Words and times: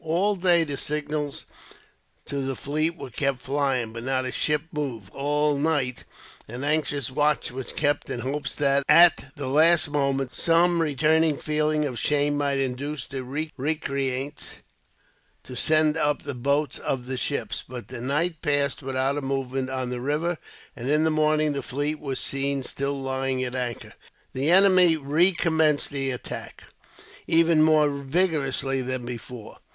All 0.03 0.35
day 0.35 0.63
the 0.63 0.77
signals 0.77 1.45
to 2.25 2.39
the 2.41 2.55
fleet 2.55 2.97
were 2.97 3.11
kept 3.11 3.37
flying, 3.37 3.93
but 3.93 4.01
not 4.03 4.25
a 4.25 4.31
ship 4.31 4.63
moved. 4.71 5.11
All 5.13 5.55
night, 5.59 6.05
an 6.47 6.63
anxious 6.63 7.11
watch 7.11 7.51
was 7.51 7.71
kept, 7.71 8.09
in 8.09 8.21
hopes 8.21 8.55
that, 8.55 8.83
at 8.89 9.31
the 9.35 9.45
last 9.45 9.91
moment, 9.91 10.33
some 10.33 10.81
returning 10.81 11.37
feeling 11.37 11.85
of 11.85 11.99
shame 11.99 12.35
might 12.35 12.57
induce 12.57 13.05
the 13.05 13.23
recreants 13.23 14.63
to 15.43 15.55
send 15.55 15.95
up 15.97 16.23
the 16.23 16.33
boats 16.33 16.79
of 16.79 17.05
the 17.05 17.15
ships. 17.15 17.63
But 17.69 17.89
the 17.89 18.01
night 18.01 18.41
passed 18.41 18.81
without 18.81 19.19
a 19.19 19.21
movement 19.21 19.69
on 19.69 19.91
the 19.91 20.01
river, 20.01 20.39
and 20.75 20.89
in 20.89 21.03
the 21.03 21.11
morning 21.11 21.53
the 21.53 21.61
fleet 21.61 21.99
were 21.99 22.15
seen, 22.15 22.63
still 22.63 22.99
lying 22.99 23.43
at 23.43 23.53
anchor. 23.53 23.93
The 24.33 24.49
enemy 24.49 24.97
recommenced 24.97 25.91
the 25.91 26.09
attack, 26.09 26.63
even 27.27 27.61
more 27.61 27.87
vigorously 27.91 28.81
than 28.81 29.05
before. 29.05 29.59